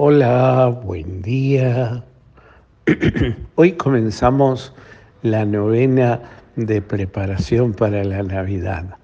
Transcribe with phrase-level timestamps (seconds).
[0.00, 2.04] Hola, buen día.
[3.56, 4.72] Hoy comenzamos
[5.22, 6.22] la novena
[6.54, 8.96] de preparación para la Navidad.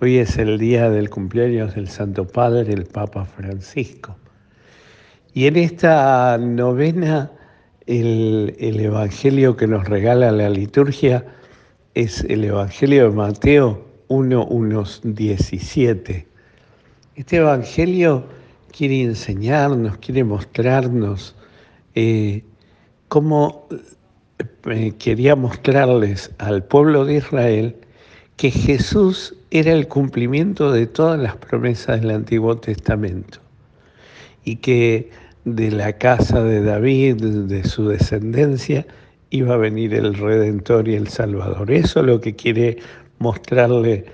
[0.00, 4.16] Hoy es el día del cumpleaños del Santo Padre, el Papa Francisco.
[5.34, 7.30] Y en esta novena,
[7.86, 11.24] el, Evangelio que nos regala la liturgia
[11.94, 16.26] es el Evangelio de Mateo 1, 17.
[17.14, 18.36] Este Evangelio
[18.78, 21.34] quiere enseñarnos, quiere mostrarnos
[21.96, 22.44] eh,
[23.08, 23.66] cómo
[24.70, 27.76] eh, quería mostrarles al pueblo de Israel
[28.36, 33.40] que Jesús era el cumplimiento de todas las promesas del Antiguo Testamento
[34.44, 35.10] y que
[35.44, 38.86] de la casa de David, de su descendencia,
[39.30, 41.72] iba a venir el Redentor y el Salvador.
[41.72, 42.78] Eso es lo que quiere
[43.18, 44.04] mostrarle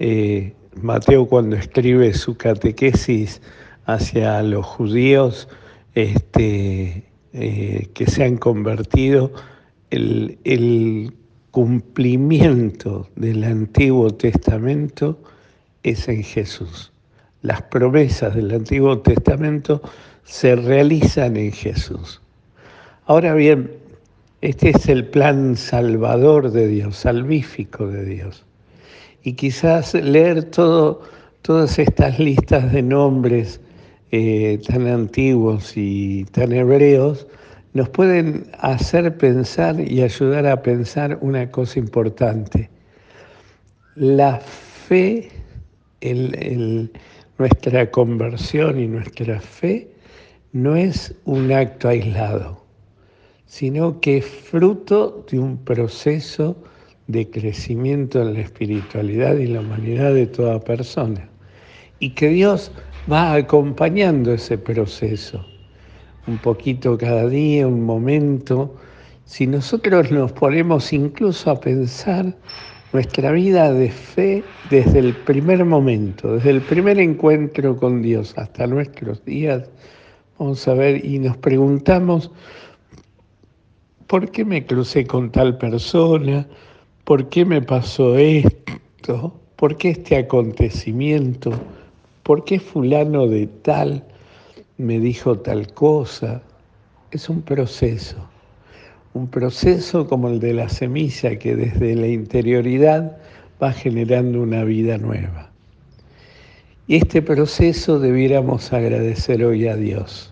[0.00, 3.40] eh, Mateo cuando escribe su catequesis
[3.88, 5.48] hacia los judíos
[5.94, 9.32] este, eh, que se han convertido,
[9.90, 11.14] el,
[11.50, 15.18] cumplimiento del Antiguo Testamento
[15.82, 16.92] es en Jesús.
[17.40, 19.80] Las promesas del Antiguo Testamento
[20.22, 22.20] se realizan en Jesús.
[23.06, 23.72] Ahora bien,
[24.42, 28.44] este es el plan salvador de Dios, salvífico de Dios.
[29.24, 31.02] Y quizás leer todo,
[31.42, 33.60] todas estas listas de nombres
[34.10, 37.26] eh, tan antiguos y tan hebreos,
[37.74, 42.70] nos pueden hacer pensar y ayudar a pensar una cosa importante.
[43.94, 45.28] La fe,
[47.38, 49.88] nuestra conversión y nuestra fe
[50.52, 52.64] no es un acto aislado,
[53.46, 56.56] sino que es fruto de un proceso
[57.06, 61.28] de crecimiento en la espiritualidad y la humanidad de toda persona.
[62.00, 62.70] Y que Dios
[63.10, 65.44] va acompañando ese proceso,
[66.26, 68.74] un poquito cada día, un momento.
[69.24, 72.34] Si nosotros nos ponemos incluso a pensar
[72.92, 78.66] nuestra vida de fe desde el primer momento, desde el primer encuentro con Dios hasta
[78.66, 79.68] nuestros días,
[80.38, 82.30] vamos a ver y nos preguntamos,
[84.06, 86.46] ¿por qué me crucé con tal persona?
[87.04, 89.38] ¿Por qué me pasó esto?
[89.56, 91.52] ¿Por qué este acontecimiento?
[92.28, 94.04] ¿Por qué fulano de tal
[94.76, 96.42] me dijo tal cosa?
[97.10, 98.18] Es un proceso,
[99.14, 103.16] un proceso como el de la semilla que desde la interioridad
[103.62, 105.50] va generando una vida nueva.
[106.86, 110.30] Y este proceso debiéramos agradecer hoy a Dios.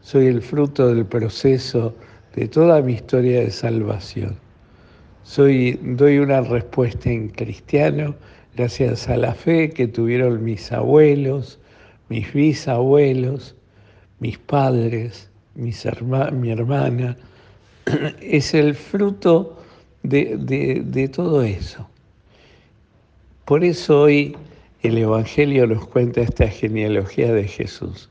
[0.00, 1.94] Soy el fruto del proceso
[2.34, 4.36] de toda mi historia de salvación.
[5.24, 8.14] Soy, doy una respuesta en cristiano
[8.56, 11.58] gracias a la fe que tuvieron mis abuelos,
[12.08, 13.54] mis bisabuelos,
[14.18, 15.86] mis padres, mis
[16.32, 17.16] mi hermana,
[18.20, 19.58] es el fruto
[20.02, 20.36] de,
[20.84, 21.88] de todo eso.
[23.44, 24.36] Por eso hoy
[24.82, 28.08] el Evangelio nos cuenta esta genealogía de Jesús,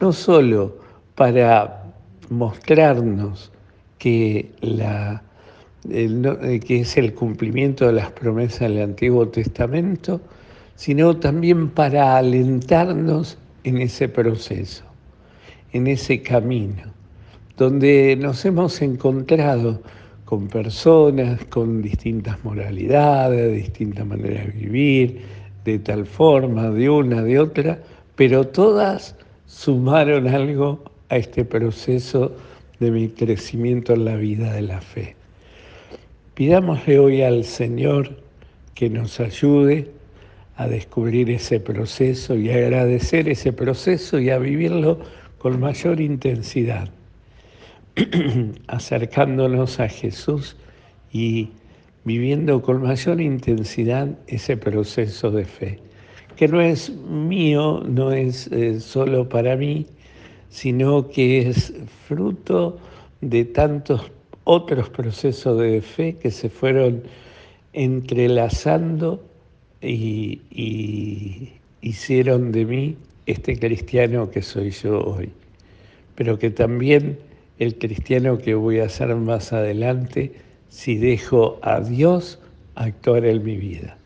[0.00, 0.76] no solo
[1.14, 1.84] para
[2.28, 3.52] mostrarnos
[3.98, 5.22] que la
[5.90, 10.20] eh, que es el cumplimiento de las promesas del Antiguo Testamento,
[10.74, 14.84] sino también para alentarnos en ese proceso,
[15.72, 16.82] en ese camino,
[17.56, 19.80] donde nos hemos encontrado
[20.24, 25.20] con personas con distintas moralidades, distintas maneras de vivir,
[25.64, 27.78] de tal forma, de una, de otra,
[28.16, 29.14] pero todas
[29.46, 32.32] sumaron algo a este proceso
[32.80, 35.16] de mi crecimiento en la vida de la fe.
[36.36, 38.14] Pidámosle hoy al Señor
[38.74, 39.90] que nos ayude
[40.56, 44.98] a descubrir ese proceso y a agradecer ese proceso y a vivirlo
[45.38, 46.90] con mayor intensidad,
[48.66, 50.58] acercándonos a Jesús
[51.10, 51.48] y
[52.04, 55.78] viviendo con mayor intensidad ese proceso de fe,
[56.36, 59.86] que no es mío, no es eh, solo para mí,
[60.50, 61.72] sino que es
[62.06, 62.78] fruto
[63.22, 64.10] de tantos
[64.48, 67.02] otros procesos de fe que se fueron
[67.72, 69.20] entrelazando
[69.82, 70.40] y,
[71.82, 72.96] hicieron de mí
[73.26, 75.30] este cristiano que soy yo hoy,
[76.14, 77.18] pero que también
[77.58, 80.32] el cristiano que voy a ser más adelante
[80.68, 82.38] si dejo a Dios
[82.76, 83.98] actuar en mi vida.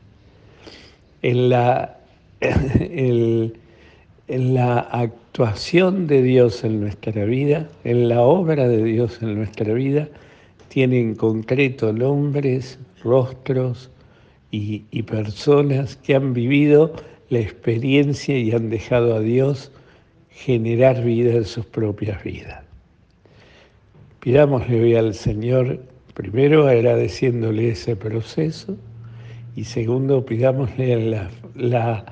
[1.20, 1.98] En la,
[2.40, 3.52] en
[4.28, 10.08] la actuación de Dios en nuestra vida, en la obra de Dios en nuestra vida,
[10.70, 13.90] tienen concreto nombres, rostros
[14.52, 16.94] y, personas que han vivido
[17.28, 19.72] la experiencia y han dejado a Dios
[20.31, 22.62] generar vida en sus propias vidas.
[24.20, 25.81] Pidámosle hoy al Señor,
[26.14, 28.76] primero agradeciéndole ese proceso
[29.56, 32.05] y segundo pidámosle la, la,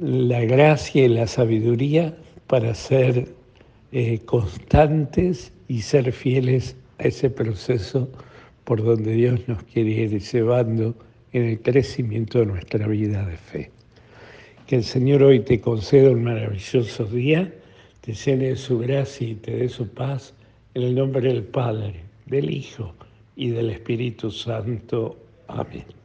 [0.00, 2.16] la gracia y la sabiduría
[2.46, 3.28] para ser
[3.92, 8.08] eh, constantes y ser fieles a ese proceso
[8.64, 10.94] por donde Dios nos quiere ir llevando
[11.32, 13.70] en el crecimiento de nuestra vida de fe.
[14.66, 17.52] Que el Señor hoy te conceda un maravilloso día,
[18.00, 20.34] te llene de su gracia y te dé su paz,
[20.74, 22.94] en el nombre del Padre, del Hijo
[23.36, 25.16] y del Espíritu Santo.
[25.48, 25.96] Amén.